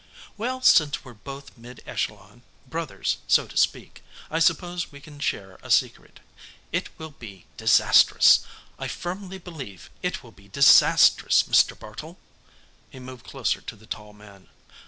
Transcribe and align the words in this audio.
"Well, 0.35 0.63
since 0.63 1.05
we're 1.05 1.13
both 1.13 1.55
Mid 1.55 1.83
Echelon 1.85 2.41
brothers, 2.67 3.17
so 3.27 3.45
to 3.45 3.55
speak 3.55 4.01
I 4.31 4.39
suppose 4.39 4.91
we 4.91 4.99
can 4.99 5.19
share 5.19 5.59
a 5.61 5.69
secret. 5.69 6.21
It 6.71 6.89
will 6.97 7.11
be 7.11 7.45
disastrous! 7.55 8.39
I 8.79 8.87
firmly 8.87 9.37
believe 9.37 9.91
it 10.01 10.23
will 10.23 10.31
be 10.31 10.47
disastrous, 10.47 11.43
Mr. 11.43 11.77
Bartle!" 11.77 12.17
He 12.89 12.97
moved 12.99 13.27
closer 13.27 13.61
to 13.61 13.75
the 13.75 13.85
tall 13.85 14.11
man. 14.13 14.49